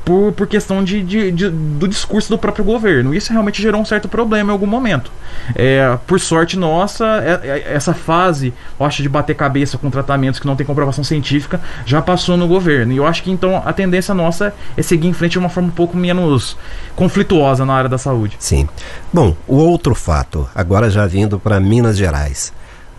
por, 0.05 0.31
por 0.33 0.45
questão 0.45 0.83
de, 0.83 1.01
de, 1.01 1.31
de, 1.31 1.49
do 1.49 1.87
discurso 1.87 2.29
do 2.29 2.37
próprio 2.37 2.63
governo. 2.63 3.13
Isso 3.13 3.33
realmente 3.33 3.59
gerou 3.59 3.81
um 3.81 3.85
certo 3.85 4.07
problema 4.07 4.51
em 4.51 4.53
algum 4.53 4.67
momento. 4.67 5.11
É, 5.55 5.97
por 6.05 6.19
sorte 6.19 6.57
nossa, 6.57 7.05
é, 7.05 7.47
é, 7.47 7.73
essa 7.73 7.93
fase, 7.93 8.53
eu 8.79 8.85
acho, 8.85 9.01
de 9.01 9.09
bater 9.09 9.35
cabeça 9.35 9.77
com 9.79 9.89
tratamentos 9.89 10.39
que 10.39 10.45
não 10.45 10.55
tem 10.55 10.65
comprovação 10.65 11.03
científica 11.03 11.59
já 11.85 12.01
passou 12.01 12.37
no 12.37 12.47
governo. 12.47 12.93
E 12.93 12.97
eu 12.97 13.07
acho 13.07 13.23
que 13.23 13.31
então 13.31 13.61
a 13.65 13.73
tendência 13.73 14.13
nossa 14.13 14.53
é 14.77 14.81
seguir 14.81 15.07
em 15.07 15.13
frente 15.13 15.33
de 15.33 15.39
uma 15.39 15.49
forma 15.49 15.69
um 15.69 15.71
pouco 15.71 15.97
menos 15.97 16.55
conflituosa 16.95 17.65
na 17.65 17.73
área 17.73 17.89
da 17.89 17.97
saúde. 17.97 18.37
Sim. 18.39 18.69
Bom, 19.11 19.35
o 19.47 19.55
outro 19.55 19.95
fato, 19.95 20.47
agora 20.53 20.89
já 20.89 21.07
vindo 21.07 21.39
para 21.39 21.59
Minas 21.59 21.97
Gerais. 21.97 22.53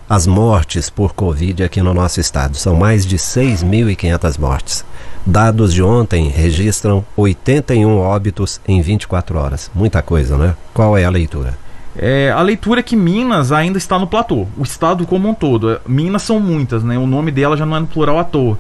As 0.09 0.25
mortes 0.25 0.89
por 0.89 1.15
Covid 1.15 1.65
aqui 1.65 1.83
no 1.83 1.93
nosso 1.93 2.21
estado 2.21 2.57
são 2.57 2.77
mais 2.77 3.05
de 3.05 3.17
6.500 3.17 4.39
mortes. 4.39 4.85
Dados 5.27 5.75
de 5.75 5.83
ontem 5.83 6.29
registram 6.29 7.05
81 7.17 7.99
óbitos 7.99 8.61
em 8.69 8.81
24 8.81 9.37
horas. 9.37 9.69
Muita 9.75 10.01
coisa, 10.03 10.39
né? 10.39 10.55
Qual 10.73 10.97
é 10.97 11.05
a 11.05 11.11
leitura? 11.11 11.59
É, 11.99 12.31
a 12.31 12.41
leitura 12.41 12.79
é 12.79 12.83
que 12.85 12.95
Minas 12.95 13.51
ainda 13.51 13.79
está 13.79 13.99
no 13.99 14.07
platô, 14.07 14.47
o 14.57 14.63
estado 14.63 15.05
como 15.07 15.29
um 15.29 15.35
todo. 15.35 15.81
Minas 15.85 16.23
são 16.23 16.39
muitas, 16.39 16.85
né? 16.85 16.97
O 16.97 17.07
nome 17.07 17.33
dela 17.33 17.57
já 17.57 17.67
não 17.67 17.77
é 17.77 17.81
no 17.81 17.89
plural 17.89 18.21
à 18.21 18.23
toa. 18.23 18.57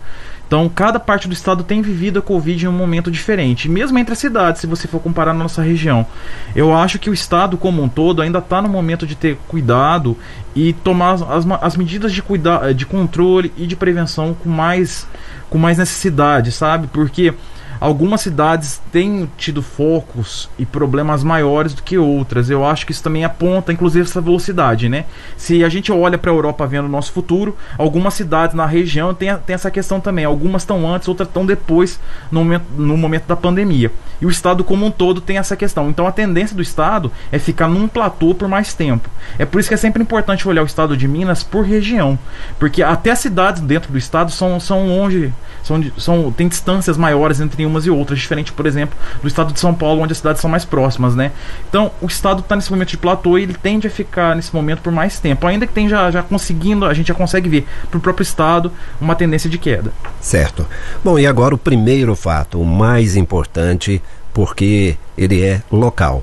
Então, 0.47 0.69
cada 0.69 1.01
parte 1.01 1.27
do 1.27 1.35
estado 1.35 1.65
tem 1.65 1.83
vivido 1.83 2.21
a 2.21 2.23
Covid 2.23 2.65
em 2.65 2.69
um 2.69 2.73
momento 2.73 3.11
diferente, 3.11 3.69
mesmo 3.69 3.99
entre 3.99 4.13
as 4.13 4.19
cidades, 4.19 4.61
se 4.61 4.67
você 4.67 4.87
for 4.87 5.01
comparar 5.01 5.33
na 5.33 5.41
nossa 5.41 5.61
região. 5.61 6.07
Eu 6.55 6.75
acho 6.75 6.99
que 6.99 7.11
o 7.11 7.15
estado 7.15 7.57
como 7.57 7.83
um 7.83 7.89
todo 7.89 8.23
ainda 8.23 8.39
está 8.39 8.63
no 8.63 8.69
momento 8.69 9.07
de 9.07 9.17
ter 9.17 9.37
cuidado 9.49 10.17
e 10.55 10.73
tomar 10.73 11.15
as, 11.15 11.47
as 11.61 11.77
medidas 11.77 12.13
de, 12.13 12.23
cuida 12.23 12.73
de 12.73 12.87
controle 12.87 13.53
e 13.57 13.67
de 13.67 13.75
prevenção 13.75 14.35
com 14.35 14.49
mais, 14.49 15.07
com 15.51 15.59
mais 15.59 15.79
necessidade, 15.79 16.53
sabe? 16.53 16.87
Porque 16.87 17.35
algumas 17.81 18.21
cidades 18.21 18.81
têm 18.93 19.31
tido 19.37 19.63
focos 19.63 20.49
e 20.59 20.67
problemas 20.67 21.23
maiores 21.25 21.75
do 21.75 21.83
que 21.83 21.99
outras. 21.99 22.51
Eu 22.51 22.65
acho 22.65 22.87
que 22.87 22.93
isso 22.93 23.03
também 23.03 23.25
aponta, 23.25 23.73
inclusive, 23.73 24.07
essa 24.07 24.21
velocidade, 24.21 24.89
né? 24.89 25.05
Se 25.37 25.65
a 25.65 25.69
gente 25.69 25.91
olha 25.93 26.19
para 26.19 26.31
a 26.31 26.35
Europa 26.35 26.67
vendo 26.67 26.87
o 26.87 26.91
nosso 26.91 27.13
futuro, 27.13 27.57
algumas 27.79 28.15
cidades 28.15 28.55
na 28.55 28.67
região 28.67 29.15
têm, 29.15 29.37
têm 29.39 29.55
essa 29.55 29.71
questão 29.71 30.01
também. 30.01 30.25
Algumas 30.25 30.63
estão 30.63 30.89
antes, 30.89 31.09
outras 31.09 31.29
estão 31.29 31.45
depois, 31.45 32.01
no 32.31 32.41
momento, 32.41 32.65
no 32.77 32.97
momento 32.97 33.27
da 33.27 33.37
pandemia. 33.37 33.93
E 34.21 34.27
o 34.27 34.31
Estado 34.31 34.65
como 34.65 34.87
um 34.87 34.91
todo 34.91 35.21
tem 35.21 35.39
essa 35.39 35.57
questão. 35.57 35.91
Então 35.91 36.07
a 36.07 36.13
tendência 36.13 36.57
do 36.57 36.63
Estado 36.63 37.13
é 37.31 37.39
ficar 37.39 37.69
num 37.69 37.87
platô 37.87 38.35
por 38.35 38.49
mais 38.49 38.75
tempo. 38.75 39.09
É 39.39 39.45
por 39.45 39.61
isso 39.61 39.69
que 39.69 39.75
é 39.75 39.79
sempre 39.79 40.03
importante 40.03 40.49
olhar 40.49 40.63
o 40.63 40.67
Estado 40.67 40.97
de 40.97 41.07
Minas 41.07 41.43
por 41.43 41.65
região. 41.65 42.19
Porque 42.59 42.83
até 42.83 43.11
as 43.11 43.19
cidades 43.19 43.61
dentro 43.61 43.93
do 43.93 43.99
Estado 43.99 44.31
são, 44.31 44.59
são 44.59 44.89
longe, 44.89 45.33
são, 45.63 45.83
são, 45.99 46.33
tem 46.33 46.49
distâncias 46.49 46.97
maiores 46.97 47.41
entre 47.41 47.66
umas 47.67 47.87
e 47.87 47.91
outras, 47.91 48.19
diferente, 48.19 48.53
por 48.53 48.67
exemplo, 48.67 48.97
do 49.21 49.29
estado 49.29 49.53
de 49.53 49.61
São 49.61 49.75
Paulo, 49.75 50.03
onde 50.03 50.13
as 50.13 50.19
cidades 50.19 50.41
são 50.41 50.51
mais 50.51 50.65
próximas, 50.65 51.15
né? 51.15 51.33
Então, 51.69 51.91
o 52.01 52.07
estado 52.07 52.41
está 52.41 52.57
nesse 52.57 52.71
momento 52.71 52.91
de 52.91 52.97
platô 52.97 53.39
e 53.39 53.43
ele 53.43 53.55
tende 53.55 53.87
a 53.87 53.91
ficar 53.91 54.35
nesse 54.37 54.55
momento 54.55 54.81
por 54.81 54.93
mais 54.93 55.19
tempo, 55.19 55.47
ainda 55.47 55.67
que 55.67 55.89
já, 55.89 56.11
já 56.11 56.23
conseguindo, 56.23 56.87
a 56.87 56.95
gente 56.95 57.09
já 57.09 57.15
consegue 57.15 57.49
ver 57.49 57.67
para 57.91 57.99
o 57.99 58.01
próprio 58.01 58.23
estado 58.23 58.73
uma 59.01 59.15
tendência 59.15 59.49
de 59.49 59.59
queda. 59.59 59.93
Certo. 60.21 60.67
Bom, 61.05 61.19
e 61.19 61.27
agora 61.27 61.55
o 61.55 61.59
primeiro 61.59 62.15
fato, 62.15 62.61
o 62.61 62.65
mais 62.65 63.17
importante, 63.17 64.03
porque 64.33 64.97
ele 65.17 65.43
é 65.43 65.63
local. 65.71 66.23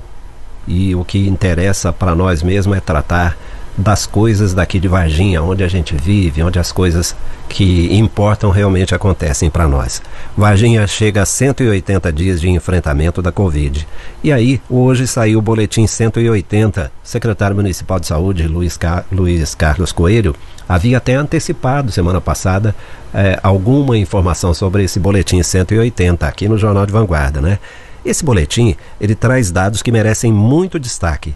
E 0.66 0.94
o 0.94 1.04
que 1.04 1.28
interessa 1.28 1.92
para 1.92 2.14
nós 2.14 2.42
mesmo 2.42 2.74
é 2.74 2.80
tratar 2.80 3.36
das 3.76 4.06
coisas 4.06 4.54
daqui 4.54 4.78
de 4.78 4.86
Varginha, 4.86 5.42
onde 5.42 5.64
a 5.64 5.68
gente 5.68 5.96
vive, 5.96 6.42
onde 6.42 6.58
as 6.58 6.70
coisas 6.70 7.14
que 7.48 7.92
importam 7.94 8.50
realmente 8.50 8.94
acontecem 8.94 9.50
para 9.50 9.66
nós. 9.66 10.00
Varginha 10.36 10.86
chega 10.86 11.22
a 11.22 11.26
180 11.26 12.12
dias 12.12 12.40
de 12.40 12.48
enfrentamento 12.48 13.20
da 13.20 13.32
Covid. 13.32 13.86
E 14.22 14.32
aí, 14.32 14.60
hoje 14.70 15.06
saiu 15.06 15.40
o 15.40 15.42
boletim 15.42 15.86
180. 15.86 16.92
O 17.04 17.08
secretário 17.08 17.56
municipal 17.56 17.98
de 17.98 18.06
saúde, 18.06 18.46
Luiz, 18.46 18.76
Car 18.76 19.04
Luiz 19.10 19.54
Carlos 19.54 19.92
Coelho, 19.92 20.36
havia 20.68 20.98
até 20.98 21.14
antecipado 21.14 21.90
semana 21.90 22.20
passada 22.20 22.74
eh, 23.12 23.38
alguma 23.42 23.98
informação 23.98 24.54
sobre 24.54 24.84
esse 24.84 25.00
boletim 25.00 25.42
180 25.42 26.26
aqui 26.26 26.48
no 26.48 26.56
Jornal 26.56 26.86
de 26.86 26.92
Vanguarda, 26.92 27.40
né? 27.40 27.58
Esse 28.04 28.24
boletim, 28.24 28.76
ele 29.00 29.14
traz 29.14 29.50
dados 29.50 29.82
que 29.82 29.90
merecem 29.90 30.32
muito 30.32 30.78
destaque 30.78 31.34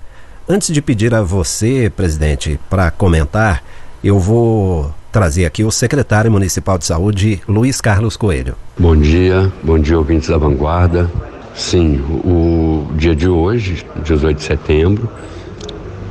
Antes 0.50 0.72
de 0.72 0.80
pedir 0.80 1.14
a 1.14 1.20
você, 1.20 1.92
presidente, 1.94 2.58
para 2.70 2.90
comentar, 2.90 3.62
eu 4.02 4.18
vou 4.18 4.90
trazer 5.12 5.44
aqui 5.44 5.62
o 5.62 5.70
secretário 5.70 6.32
municipal 6.32 6.78
de 6.78 6.86
saúde, 6.86 7.42
Luiz 7.46 7.82
Carlos 7.82 8.16
Coelho. 8.16 8.54
Bom 8.78 8.96
dia, 8.96 9.52
bom 9.62 9.78
dia, 9.78 9.98
ouvintes 9.98 10.30
da 10.30 10.38
Vanguarda. 10.38 11.10
Sim, 11.54 11.96
o 12.24 12.86
dia 12.94 13.14
de 13.14 13.28
hoje, 13.28 13.84
18 14.02 14.38
de 14.38 14.42
setembro, 14.42 15.10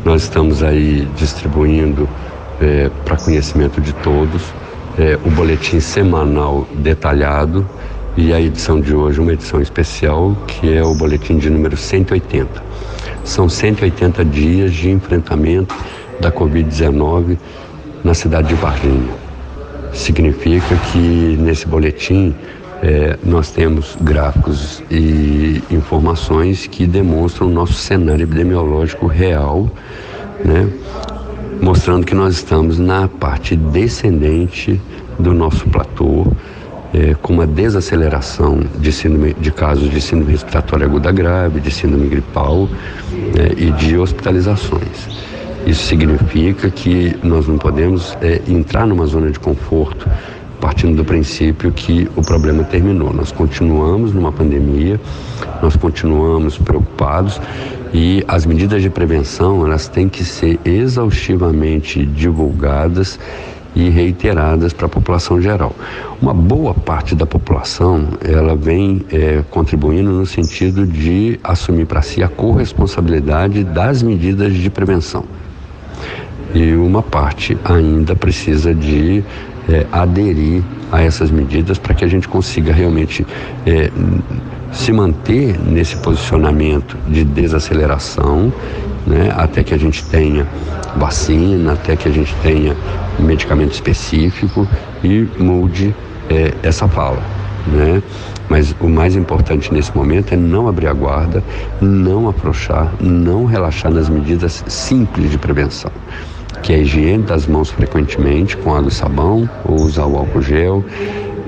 nós 0.05 0.21
estamos 0.21 0.61
aí 0.61 1.07
distribuindo 1.15 2.07
é, 2.61 2.91
para 3.05 3.17
conhecimento 3.17 3.81
de 3.81 3.91
todos 3.91 4.53
é, 4.99 5.17
o 5.25 5.31
boletim 5.31 5.79
semanal 5.79 6.67
detalhado 6.75 7.67
e 8.15 8.31
a 8.31 8.39
edição 8.39 8.79
de 8.79 8.93
hoje, 8.93 9.19
uma 9.19 9.33
edição 9.33 9.59
especial, 9.59 10.37
que 10.45 10.71
é 10.71 10.83
o 10.83 10.93
boletim 10.93 11.39
de 11.39 11.49
número 11.49 11.75
180. 11.75 12.67
São 13.27 13.49
180 13.49 14.23
dias 14.23 14.73
de 14.73 14.89
enfrentamento 14.89 15.75
da 16.17 16.31
Covid-19 16.31 17.37
na 18.01 18.13
cidade 18.13 18.47
de 18.47 18.55
Varginha. 18.55 19.13
Significa 19.91 20.77
que 20.77 21.37
nesse 21.37 21.67
boletim 21.67 22.33
é, 22.81 23.19
nós 23.25 23.51
temos 23.51 23.97
gráficos 23.99 24.81
e 24.89 25.61
informações 25.69 26.67
que 26.67 26.87
demonstram 26.87 27.47
o 27.47 27.51
nosso 27.51 27.73
cenário 27.73 28.23
epidemiológico 28.23 29.07
real, 29.07 29.69
né? 30.45 30.69
mostrando 31.61 32.05
que 32.05 32.15
nós 32.15 32.35
estamos 32.35 32.79
na 32.79 33.09
parte 33.09 33.57
descendente 33.57 34.79
do 35.19 35.33
nosso 35.33 35.67
platô, 35.67 36.27
é, 36.93 37.13
com 37.21 37.33
uma 37.33 37.47
desaceleração 37.47 38.59
de, 38.79 38.91
síndrome, 38.91 39.33
de 39.33 39.51
casos 39.51 39.89
de 39.89 39.99
síndrome 40.01 40.31
respiratória 40.31 40.85
aguda 40.85 41.11
grave, 41.11 41.59
de 41.59 41.71
síndrome 41.71 42.07
gripal 42.07 42.67
né, 43.11 43.51
e 43.57 43.71
de 43.71 43.97
hospitalizações. 43.97 45.07
Isso 45.65 45.83
significa 45.85 46.69
que 46.69 47.15
nós 47.23 47.47
não 47.47 47.57
podemos 47.57 48.17
é, 48.21 48.41
entrar 48.47 48.87
numa 48.87 49.05
zona 49.05 49.29
de 49.29 49.39
conforto 49.39 50.09
partindo 50.59 50.97
do 50.97 51.05
princípio 51.05 51.71
que 51.71 52.09
o 52.15 52.21
problema 52.21 52.63
terminou. 52.63 53.13
Nós 53.13 53.31
continuamos 53.31 54.13
numa 54.13 54.31
pandemia, 54.31 54.99
nós 55.61 55.75
continuamos 55.75 56.57
preocupados 56.57 57.39
e 57.93 58.23
as 58.27 58.45
medidas 58.45 58.81
de 58.81 58.89
prevenção 58.89 59.65
elas 59.65 59.87
têm 59.87 60.09
que 60.09 60.23
ser 60.23 60.59
exaustivamente 60.65 62.05
divulgadas 62.05 63.19
e 63.77 63.89
reiteradas 63.89 64.73
para 64.73 64.87
a 64.87 64.89
população 64.89 65.39
geral. 65.39 65.75
Uma 66.19 66.33
boa 66.33 66.73
parte 66.73 67.13
da 67.13 67.27
população 67.27 68.07
ela 68.27 68.55
vem 68.55 69.05
é, 69.11 69.43
contribuindo 69.51 70.11
no 70.11 70.25
sentido 70.25 70.83
de 70.83 71.39
assumir 71.43 71.85
para 71.85 72.01
si 72.01 72.23
a 72.23 72.27
corresponsabilidade 72.27 73.63
das 73.63 74.01
medidas 74.01 74.55
de 74.55 74.67
prevenção. 74.71 75.25
E 76.55 76.73
uma 76.73 77.03
parte 77.03 77.55
ainda 77.63 78.15
precisa 78.15 78.73
de 78.73 79.23
é, 79.69 79.85
aderir 79.91 80.63
a 80.91 81.03
essas 81.03 81.29
medidas 81.29 81.77
para 81.77 81.93
que 81.93 82.03
a 82.03 82.07
gente 82.07 82.27
consiga 82.27 82.73
realmente 82.73 83.27
é, 83.63 83.91
se 84.71 84.91
manter 84.91 85.55
nesse 85.59 85.97
posicionamento 85.97 86.97
de 87.07 87.23
desaceleração, 87.23 88.51
né, 89.07 89.33
até 89.35 89.63
que 89.63 89.73
a 89.73 89.77
gente 89.77 90.03
tenha 90.05 90.45
vacina, 90.97 91.73
até 91.73 91.95
que 91.95 92.09
a 92.09 92.11
gente 92.11 92.35
tenha 92.43 92.75
medicamento 93.17 93.71
específico 93.71 94.67
e 95.03 95.27
mude 95.39 95.95
é, 96.29 96.53
essa 96.61 96.87
fala. 96.87 97.21
Né? 97.67 98.03
Mas 98.49 98.75
o 98.79 98.87
mais 98.87 99.15
importante 99.15 99.73
nesse 99.73 99.95
momento 99.95 100.33
é 100.33 100.37
não 100.37 100.67
abrir 100.67 100.87
a 100.87 100.93
guarda, 100.93 101.43
não 101.81 102.27
afrouxar, 102.27 102.91
não 102.99 103.45
relaxar 103.45 103.91
nas 103.91 104.09
medidas 104.09 104.63
simples 104.67 105.31
de 105.31 105.37
prevenção, 105.37 105.91
que 106.61 106.73
é 106.73 106.75
a 106.75 106.79
higiene 106.79 107.23
das 107.23 107.47
mãos 107.47 107.69
frequentemente 107.69 108.55
com 108.57 108.75
água 108.75 108.89
e 108.89 108.93
sabão, 108.93 109.49
ou 109.65 109.75
usar 109.75 110.05
o 110.05 110.17
álcool 110.17 110.41
gel, 110.41 110.83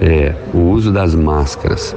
é, 0.01 0.33
o 0.53 0.59
uso 0.59 0.91
das 0.91 1.13
máscaras 1.13 1.95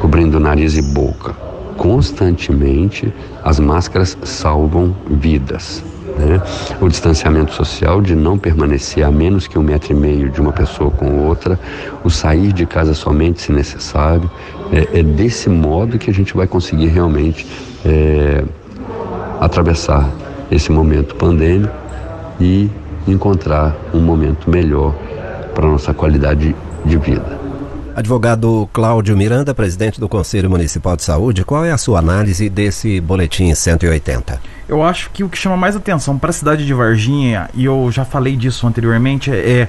cobrindo 0.00 0.40
nariz 0.40 0.76
e 0.76 0.82
boca 0.82 1.51
constantemente, 1.82 3.12
as 3.42 3.58
máscaras 3.58 4.16
salvam 4.22 4.94
vidas. 5.10 5.82
Né? 6.16 6.40
O 6.80 6.88
distanciamento 6.88 7.52
social 7.52 8.00
de 8.00 8.14
não 8.14 8.38
permanecer 8.38 9.04
a 9.04 9.10
menos 9.10 9.48
que 9.48 9.58
um 9.58 9.64
metro 9.64 9.90
e 9.90 9.96
meio 9.96 10.30
de 10.30 10.40
uma 10.40 10.52
pessoa 10.52 10.92
com 10.92 11.26
outra, 11.26 11.58
o 12.04 12.08
sair 12.08 12.52
de 12.52 12.66
casa 12.66 12.94
somente 12.94 13.42
se 13.42 13.50
necessário. 13.50 14.30
É, 14.72 15.00
é 15.00 15.02
desse 15.02 15.48
modo 15.48 15.98
que 15.98 16.08
a 16.08 16.14
gente 16.14 16.36
vai 16.36 16.46
conseguir 16.46 16.86
realmente 16.86 17.44
é, 17.84 18.44
atravessar 19.40 20.08
esse 20.52 20.70
momento 20.70 21.16
pandêmico 21.16 21.74
e 22.40 22.70
encontrar 23.08 23.74
um 23.92 23.98
momento 23.98 24.48
melhor 24.48 24.94
para 25.52 25.66
nossa 25.66 25.92
qualidade 25.92 26.54
de 26.84 26.96
vida. 26.96 27.41
Advogado 27.94 28.68
Cláudio 28.72 29.16
Miranda, 29.16 29.54
presidente 29.54 30.00
do 30.00 30.08
Conselho 30.08 30.48
Municipal 30.48 30.96
de 30.96 31.02
Saúde, 31.02 31.44
qual 31.44 31.64
é 31.64 31.72
a 31.72 31.78
sua 31.78 31.98
análise 31.98 32.48
desse 32.48 33.00
boletim 33.00 33.54
180? 33.54 34.40
Eu 34.68 34.82
acho 34.82 35.10
que 35.10 35.22
o 35.22 35.28
que 35.28 35.36
chama 35.36 35.56
mais 35.56 35.76
atenção 35.76 36.18
para 36.18 36.30
a 36.30 36.32
cidade 36.32 36.64
de 36.64 36.72
Varginha, 36.72 37.50
e 37.52 37.64
eu 37.64 37.90
já 37.92 38.04
falei 38.04 38.36
disso 38.36 38.66
anteriormente, 38.66 39.30
é 39.30 39.68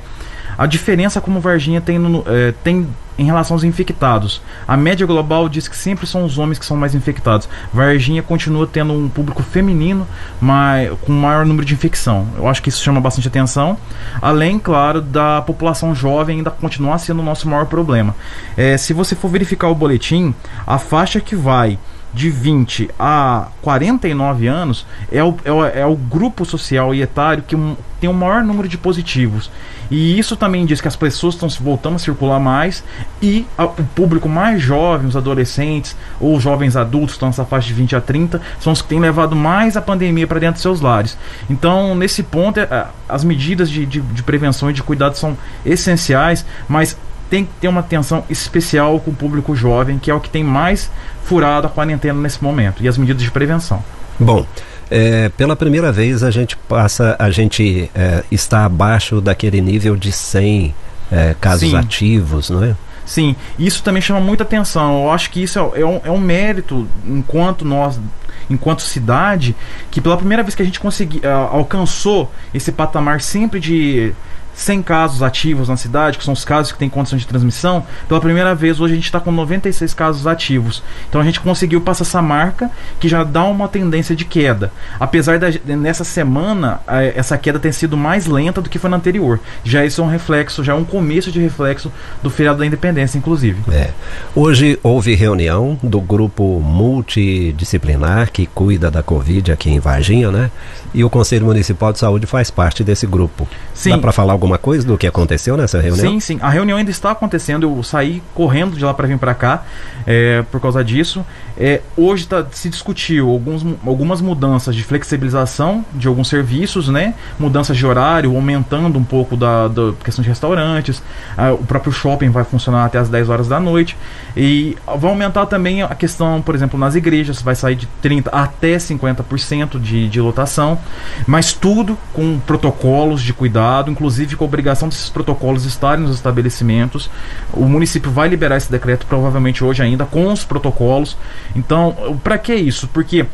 a 0.57 0.65
diferença 0.65 1.21
como 1.21 1.39
Varginha 1.39 1.81
tem, 1.81 1.97
no, 1.99 2.23
é, 2.27 2.53
tem 2.63 2.87
em 3.17 3.25
relação 3.25 3.55
aos 3.55 3.63
infectados. 3.63 4.41
A 4.67 4.75
média 4.75 5.05
global 5.05 5.47
diz 5.47 5.67
que 5.67 5.75
sempre 5.75 6.07
são 6.07 6.23
os 6.23 6.37
homens 6.37 6.57
que 6.57 6.65
são 6.65 6.75
mais 6.75 6.95
infectados. 6.95 7.47
Varginha 7.71 8.23
continua 8.23 8.65
tendo 8.65 8.93
um 8.93 9.07
público 9.07 9.43
feminino 9.43 10.07
mas, 10.41 10.91
com 11.01 11.11
maior 11.11 11.45
número 11.45 11.65
de 11.65 11.73
infecção. 11.73 12.27
Eu 12.35 12.47
acho 12.47 12.61
que 12.61 12.69
isso 12.69 12.83
chama 12.83 12.99
bastante 12.99 13.27
atenção. 13.27 13.77
Além, 14.21 14.57
claro, 14.57 15.01
da 15.01 15.41
população 15.41 15.93
jovem 15.93 16.37
ainda 16.37 16.51
continuar 16.51 16.97
sendo 16.97 17.21
o 17.21 17.25
nosso 17.25 17.47
maior 17.47 17.65
problema. 17.65 18.15
É, 18.57 18.77
se 18.77 18.93
você 18.93 19.15
for 19.15 19.29
verificar 19.29 19.67
o 19.67 19.75
boletim, 19.75 20.33
a 20.65 20.77
faixa 20.77 21.19
que 21.19 21.35
vai 21.35 21.77
de 22.13 22.29
20 22.29 22.89
a 22.99 23.47
49 23.61 24.47
anos 24.47 24.85
é 25.11 25.23
o, 25.23 25.35
é 25.43 25.51
o, 25.51 25.65
é 25.65 25.85
o 25.85 25.95
grupo 25.95 26.45
social 26.45 26.93
e 26.93 27.01
etário 27.01 27.43
que 27.43 27.55
tem 27.99 28.09
o 28.09 28.13
maior 28.13 28.43
número 28.43 28.67
de 28.67 28.77
positivos. 28.77 29.49
E 29.89 30.17
isso 30.17 30.35
também 30.35 30.65
diz 30.65 30.81
que 30.81 30.87
as 30.87 30.95
pessoas 30.95 31.35
estão 31.35 31.47
voltando 31.49 31.95
a 31.95 31.99
circular 31.99 32.39
mais 32.39 32.83
e 33.21 33.45
a, 33.57 33.65
o 33.65 33.83
público 33.95 34.27
mais 34.27 34.61
jovem, 34.61 35.07
os 35.07 35.15
adolescentes 35.15 35.95
ou 36.19 36.39
jovens 36.39 36.75
adultos, 36.75 37.15
estão 37.15 37.29
nessa 37.29 37.45
faixa 37.45 37.67
de 37.67 37.73
20 37.73 37.95
a 37.95 38.01
30, 38.01 38.41
são 38.59 38.73
os 38.73 38.81
que 38.81 38.87
têm 38.87 38.99
levado 38.99 39.35
mais 39.35 39.77
a 39.77 39.81
pandemia 39.81 40.27
para 40.27 40.39
dentro 40.39 40.55
dos 40.55 40.61
seus 40.61 40.81
lares. 40.81 41.17
Então, 41.49 41.95
nesse 41.95 42.23
ponto, 42.23 42.59
é, 42.59 42.87
as 43.07 43.23
medidas 43.23 43.69
de, 43.69 43.85
de, 43.85 44.01
de 44.01 44.23
prevenção 44.23 44.69
e 44.69 44.73
de 44.73 44.83
cuidado 44.83 45.17
são 45.17 45.37
essenciais, 45.65 46.45
mas 46.67 46.97
tem 47.33 47.45
que 47.45 47.51
ter 47.59 47.67
uma 47.67 47.79
atenção 47.79 48.23
especial 48.29 48.99
com 48.99 49.09
o 49.09 49.13
público 49.15 49.55
jovem, 49.55 49.97
que 49.97 50.11
é 50.11 50.13
o 50.13 50.19
que 50.19 50.29
tem 50.29 50.43
mais 50.43 50.91
furado 51.23 51.65
a 51.65 51.69
quarentena 51.69 52.21
nesse 52.21 52.43
momento, 52.43 52.83
e 52.83 52.87
as 52.87 52.95
medidas 52.95 53.23
de 53.23 53.31
prevenção. 53.31 53.83
Bom, 54.19 54.45
é, 54.91 55.29
pela 55.29 55.55
primeira 55.55 55.91
vez 55.91 56.21
a 56.21 56.29
gente 56.29 56.55
passa, 56.55 57.15
a 57.17 57.31
gente 57.31 57.89
é, 57.95 58.23
está 58.29 58.65
abaixo 58.65 59.19
daquele 59.19 59.61
nível 59.61 59.95
de 59.95 60.11
100 60.11 60.75
é, 61.11 61.35
casos 61.41 61.71
Sim. 61.71 61.75
ativos, 61.75 62.51
não 62.51 62.63
é? 62.63 62.75
Sim, 63.03 63.35
isso 63.57 63.81
também 63.81 63.99
chama 63.99 64.19
muita 64.19 64.43
atenção. 64.43 65.05
Eu 65.05 65.11
acho 65.11 65.31
que 65.31 65.41
isso 65.41 65.57
é, 65.57 65.81
é, 65.81 65.85
um, 65.85 66.01
é 66.03 66.11
um 66.11 66.19
mérito 66.19 66.87
enquanto 67.03 67.65
nós 67.65 67.99
enquanto 68.47 68.81
cidade, 68.81 69.55
que 69.89 69.99
pela 69.99 70.17
primeira 70.17 70.43
vez 70.43 70.53
que 70.53 70.61
a 70.61 70.65
gente 70.65 70.79
consegui, 70.79 71.19
uh, 71.19 71.47
alcançou 71.51 72.29
esse 72.53 72.71
patamar 72.71 73.21
sempre 73.21 73.59
de 73.59 74.13
100 74.53 74.83
casos 74.83 75.23
ativos 75.23 75.69
na 75.69 75.77
cidade, 75.77 76.17
que 76.17 76.23
são 76.23 76.33
os 76.33 76.45
casos 76.45 76.71
que 76.71 76.77
têm 76.77 76.89
condição 76.89 77.17
de 77.17 77.27
transmissão, 77.27 77.85
pela 78.07 78.19
primeira 78.19 78.53
vez 78.53 78.79
hoje 78.79 78.93
a 78.93 78.95
gente 78.95 79.05
está 79.05 79.19
com 79.19 79.31
96 79.31 79.93
casos 79.93 80.27
ativos. 80.27 80.83
Então 81.09 81.19
a 81.19 81.23
gente 81.23 81.39
conseguiu 81.39 81.81
passar 81.81 82.03
essa 82.03 82.21
marca 82.21 82.69
que 82.99 83.07
já 83.07 83.23
dá 83.23 83.43
uma 83.43 83.67
tendência 83.67 84.15
de 84.15 84.25
queda. 84.25 84.71
Apesar 84.99 85.39
da 85.39 85.47
nessa 85.65 86.03
semana 86.03 86.79
essa 87.15 87.37
queda 87.37 87.59
ter 87.59 87.73
sido 87.73 87.97
mais 87.97 88.25
lenta 88.25 88.61
do 88.61 88.69
que 88.69 88.79
foi 88.79 88.89
na 88.89 88.97
anterior. 88.97 89.39
Já 89.63 89.85
isso 89.85 90.01
é 90.01 90.03
um 90.03 90.07
reflexo, 90.07 90.63
já 90.63 90.73
é 90.73 90.75
um 90.75 90.83
começo 90.83 91.31
de 91.31 91.39
reflexo 91.39 91.91
do 92.21 92.29
feriado 92.29 92.59
da 92.59 92.65
independência, 92.65 93.17
inclusive. 93.17 93.61
É. 93.71 93.89
Hoje 94.35 94.79
houve 94.83 95.15
reunião 95.15 95.77
do 95.81 95.99
grupo 95.99 96.59
multidisciplinar 96.59 98.31
que 98.31 98.45
cuida 98.45 98.89
da 98.91 99.01
Covid 99.03 99.51
aqui 99.51 99.69
em 99.69 99.79
Varginha, 99.79 100.31
né? 100.31 100.51
E 100.93 101.03
o 101.03 101.09
Conselho 101.09 101.45
Municipal 101.45 101.91
de 101.91 101.99
Saúde 101.99 102.25
faz 102.25 102.51
parte 102.51 102.83
desse 102.83 103.07
grupo. 103.07 103.47
Sim. 103.73 103.91
Dá 103.91 103.97
para 103.97 104.11
falar 104.11 104.33
alguma 104.43 104.57
coisa 104.57 104.85
do 104.85 104.97
que 104.97 105.07
aconteceu 105.07 105.55
nessa 105.55 105.79
reunião? 105.79 106.11
Sim, 106.11 106.19
sim. 106.19 106.39
A 106.41 106.49
reunião 106.49 106.77
ainda 106.77 106.91
está 106.91 107.11
acontecendo. 107.11 107.63
Eu 107.63 107.81
saí 107.81 108.21
correndo 108.35 108.75
de 108.75 108.83
lá 108.83 108.93
para 108.93 109.07
vir 109.07 109.17
para 109.17 109.33
cá 109.33 109.63
é, 110.05 110.43
por 110.51 110.59
causa 110.59 110.83
disso. 110.83 111.25
É, 111.57 111.81
hoje 111.95 112.27
tá, 112.27 112.45
se 112.51 112.69
discutiu 112.69 113.29
alguns, 113.29 113.65
algumas 113.85 114.21
mudanças 114.21 114.75
de 114.75 114.83
flexibilização 114.83 115.85
de 115.93 116.07
alguns 116.07 116.27
serviços, 116.27 116.89
né? 116.89 117.13
Mudanças 117.39 117.77
de 117.77 117.85
horário, 117.85 118.35
aumentando 118.35 118.99
um 118.99 119.03
pouco 119.03 119.37
da, 119.37 119.67
da 119.67 119.93
questão 120.03 120.21
de 120.21 120.29
restaurantes. 120.29 121.01
Ah, 121.37 121.53
o 121.53 121.63
próprio 121.63 121.93
shopping 121.93 122.29
vai 122.29 122.43
funcionar 122.43 122.85
até 122.85 122.97
as 122.97 123.07
10 123.09 123.29
horas 123.29 123.47
da 123.47 123.59
noite. 123.59 123.95
E 124.35 124.75
vai 124.85 125.11
aumentar 125.11 125.45
também 125.45 125.83
a 125.83 125.95
questão, 125.95 126.41
por 126.41 126.53
exemplo, 126.55 126.77
nas 126.77 126.95
igrejas, 126.95 127.41
vai 127.41 127.55
sair 127.55 127.75
de 127.75 127.87
30% 128.03 128.29
até 128.31 128.75
50% 128.75 129.79
de, 129.79 130.09
de 130.09 130.19
lotação. 130.19 130.77
Mas 131.25 131.53
tudo 131.53 131.97
com 132.13 132.39
protocolos 132.39 133.21
de 133.21 133.31
cuidado, 133.31 133.89
inclusive 133.89 134.32
com 134.35 134.43
a 134.43 134.47
obrigação 134.47 134.87
desses 134.89 135.09
protocolos 135.09 135.65
estarem 135.65 136.03
nos 136.03 136.15
estabelecimentos. 136.15 137.09
O 137.53 137.65
município 137.65 138.11
vai 138.11 138.27
liberar 138.27 138.57
esse 138.57 138.71
decreto 138.71 139.05
provavelmente 139.05 139.63
hoje 139.63 139.81
ainda 139.81 140.05
com 140.05 140.31
os 140.31 140.43
protocolos. 140.43 141.17
Então, 141.55 142.19
para 142.23 142.37
que 142.37 142.53
isso? 142.53 142.87
Porque 142.87 143.25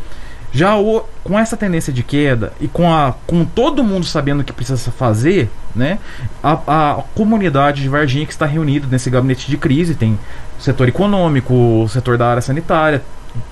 já 0.52 0.78
o, 0.78 1.06
com 1.24 1.38
essa 1.38 1.56
tendência 1.56 1.94
de 1.94 2.02
queda 2.02 2.54
e 2.60 2.68
com, 2.68 2.92
a, 2.92 3.14
com 3.28 3.46
todo 3.46 3.84
mundo 3.84 4.06
sabendo 4.06 4.42
o 4.42 4.44
que 4.44 4.52
precisa 4.52 4.92
fazer, 4.92 5.50
né, 5.76 6.00
a, 6.42 6.54
a 6.68 7.04
comunidade 7.14 7.82
de 7.82 7.90
Varginha 7.90 8.26
que 8.26 8.32
está 8.32 8.46
reunida 8.46 8.88
nesse 8.90 9.10
gabinete 9.10 9.48
de 9.48 9.58
crise, 9.58 9.94
tem 9.94 10.18
setor 10.60 10.88
econômico, 10.90 11.88
setor 11.90 12.18
da 12.18 12.28
área 12.28 12.42
sanitária, 12.42 13.04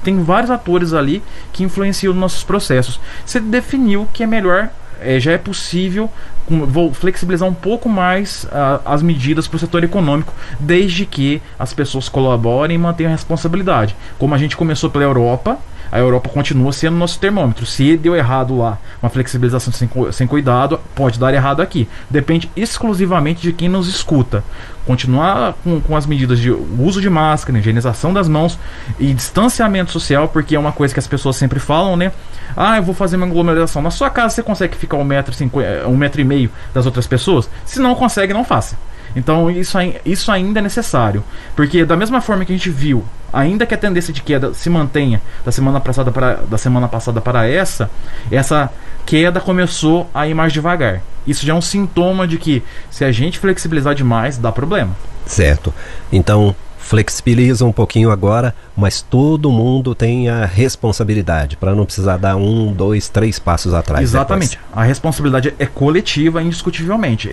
tem 0.04 0.24
vários 0.24 0.50
atores 0.50 0.94
ali 0.94 1.22
que 1.54 1.64
influenciam 1.64 2.14
nos 2.14 2.22
nossos 2.22 2.44
processos. 2.44 3.00
Você 3.26 3.40
definiu 3.40 4.08
que 4.12 4.24
é 4.24 4.28
melhor, 4.28 4.70
é, 5.02 5.20
já 5.20 5.32
é 5.32 5.38
possível 5.38 6.10
vou 6.50 6.94
flexibilizar 6.94 7.48
um 7.48 7.54
pouco 7.54 7.90
mais 7.90 8.46
uh, 8.46 8.82
as 8.86 9.02
medidas 9.02 9.48
para 9.48 9.58
o 9.58 9.60
setor 9.60 9.84
econômico, 9.84 10.34
desde 10.60 11.06
que 11.06 11.42
as 11.60 11.74
pessoas 11.74 12.08
colaborem 12.08 12.76
e 12.76 12.78
mantenham 12.78 13.10
a 13.10 13.16
responsabilidade. 13.16 13.96
Como 14.18 14.34
a 14.34 14.38
gente 14.38 14.56
começou 14.56 14.90
pela 14.90 15.04
Europa, 15.04 15.58
a 15.92 16.00
Europa 16.00 16.30
continua 16.30 16.72
sendo 16.74 16.98
nosso 16.98 17.20
termômetro. 17.20 17.66
Se 17.66 17.98
deu 17.98 18.16
errado 18.16 18.58
lá, 18.58 18.78
uma 19.02 19.10
flexibilização 19.10 19.72
sem, 19.74 19.90
sem 20.12 20.28
cuidado, 20.28 20.80
pode 20.96 21.20
dar 21.20 21.34
errado 21.34 21.62
aqui. 21.62 21.88
Depende 22.10 22.50
exclusivamente 22.56 23.42
de 23.42 23.54
quem 23.54 23.70
nos 23.70 23.88
escuta. 23.88 24.44
Continuar 24.86 25.54
com, 25.64 25.82
com 25.82 25.96
as 25.98 26.06
medidas 26.06 26.40
de 26.40 26.50
uso 26.50 27.02
de 27.02 27.10
máscara, 27.10 27.60
higienização 27.60 28.14
das 28.14 28.30
mãos 28.30 28.58
e 28.98 29.14
distanciamento 29.14 29.92
social, 29.92 30.30
porque 30.30 30.56
é 30.56 30.60
uma 30.60 30.72
coisa 30.72 30.94
que 30.94 31.00
as 31.00 31.08
pessoas 31.08 31.36
sempre 31.36 31.60
falam, 31.60 31.98
né? 31.98 32.12
Ah, 32.56 32.78
eu 32.78 32.84
vou 32.84 32.96
fazer 32.96 33.18
uma 33.18 33.26
aglomeração. 33.26 33.82
Na 33.82 33.92
sua 33.92 34.10
casa 34.10 34.36
você 34.36 34.44
consegue 34.44 34.78
ficar 34.78 34.98
um 34.98 35.04
metro, 35.04 35.34
cinquenta, 35.34 35.88
um 35.88 35.98
metro 35.98 36.22
e 36.22 36.24
meio 36.24 36.50
das 36.74 36.86
outras 36.86 37.06
pessoas? 37.06 37.50
Se 37.66 37.80
não 37.80 37.96
consegue, 37.96 38.34
não 38.34 38.46
faça. 38.46 38.78
Então 39.16 39.50
isso, 39.50 39.78
isso 40.06 40.32
ainda 40.32 40.60
é 40.60 40.62
necessário. 40.62 41.24
Porque 41.56 41.86
da 41.86 41.96
mesma 41.96 42.22
forma 42.22 42.46
que 42.46 42.54
a 42.54 42.56
gente 42.56 42.70
viu, 42.70 43.04
ainda 43.32 43.66
que 43.66 43.74
a 43.74 43.78
tendência 43.78 44.14
de 44.14 44.22
queda 44.22 44.54
se 44.54 44.70
mantenha 44.70 45.22
da 45.46 45.52
semana 45.52 45.80
passada 45.80 46.12
para, 46.12 46.36
da 46.36 46.58
semana 46.58 46.88
passada 46.88 47.22
para 47.22 47.48
essa, 47.48 47.90
essa 48.32 48.70
queda 49.06 49.40
começou 49.40 50.10
a 50.14 50.28
ir 50.28 50.34
mais 50.34 50.52
devagar. 50.54 51.02
Isso 51.26 51.46
já 51.46 51.54
é 51.54 51.56
um 51.56 51.62
sintoma 51.62 52.28
de 52.28 52.38
que 52.38 52.64
se 52.90 53.04
a 53.04 53.12
gente 53.12 53.40
flexibilizar 53.40 53.94
demais, 53.94 54.38
dá 54.38 54.52
problema. 54.52 54.96
Certo. 55.26 55.74
Então, 56.12 56.56
flexibiliza 56.88 57.66
um 57.66 57.72
pouquinho 57.74 58.10
agora, 58.10 58.56
mas 58.76 59.02
todo 59.02 59.52
mundo 59.52 59.94
tem 59.94 60.30
a 60.30 60.46
responsabilidade 60.46 61.58
para 61.58 61.76
não 61.76 61.84
precisar 61.84 62.16
dar 62.16 62.38
um, 62.38 62.72
dois, 62.72 63.10
três 63.10 63.38
passos 63.38 63.74
atrás. 63.74 64.02
Exatamente. 64.02 64.52
Depois. 64.52 64.72
A 64.74 64.84
responsabilidade 64.84 65.54
é 65.60 65.66
coletiva, 65.66 66.42
indiscutivelmente. 66.42 67.30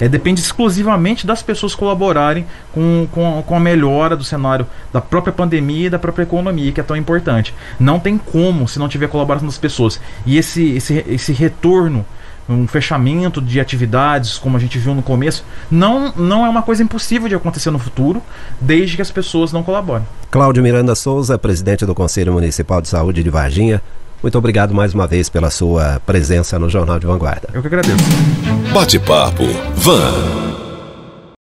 É, 0.00 0.06
é, 0.06 0.08
depende 0.08 0.40
exclusivamente 0.40 1.26
das 1.26 1.42
pessoas 1.42 1.74
colaborarem 1.74 2.46
com, 2.72 3.06
com, 3.12 3.42
com 3.46 3.56
a 3.56 3.60
melhora 3.60 4.16
do 4.16 4.24
cenário 4.24 4.66
da 4.90 5.00
própria 5.02 5.32
pandemia 5.32 5.88
e 5.88 5.90
da 5.90 5.98
própria 5.98 6.22
economia, 6.22 6.72
que 6.72 6.80
é 6.80 6.82
tão 6.82 6.96
importante. 6.96 7.54
Não 7.78 8.00
tem 8.00 8.16
como 8.16 8.66
se 8.66 8.78
não 8.78 8.88
tiver 8.88 9.08
colaboração 9.08 9.46
das 9.46 9.58
pessoas. 9.58 10.00
E 10.24 10.38
esse, 10.38 10.74
esse, 10.74 11.04
esse 11.06 11.34
retorno 11.34 12.02
um 12.48 12.66
fechamento 12.66 13.40
de 13.40 13.58
atividades, 13.58 14.38
como 14.38 14.56
a 14.56 14.60
gente 14.60 14.78
viu 14.78 14.94
no 14.94 15.02
começo, 15.02 15.44
não, 15.70 16.12
não 16.16 16.46
é 16.46 16.48
uma 16.48 16.62
coisa 16.62 16.82
impossível 16.82 17.28
de 17.28 17.34
acontecer 17.34 17.70
no 17.70 17.78
futuro, 17.78 18.22
desde 18.60 18.96
que 18.96 19.02
as 19.02 19.10
pessoas 19.10 19.52
não 19.52 19.62
colaborem. 19.62 20.06
Cláudio 20.30 20.62
Miranda 20.62 20.94
Souza, 20.94 21.38
presidente 21.38 21.84
do 21.84 21.94
Conselho 21.94 22.32
Municipal 22.32 22.80
de 22.80 22.88
Saúde 22.88 23.22
de 23.22 23.30
Varginha, 23.30 23.82
muito 24.22 24.38
obrigado 24.38 24.74
mais 24.74 24.94
uma 24.94 25.06
vez 25.06 25.28
pela 25.28 25.50
sua 25.50 26.00
presença 26.04 26.58
no 26.58 26.68
Jornal 26.68 26.98
de 26.98 27.06
Vanguarda. 27.06 27.48
Eu 27.52 27.60
que 27.60 27.68
agradeço. 27.68 28.04
Bate-papo 28.72 29.44
Van. 29.76 30.65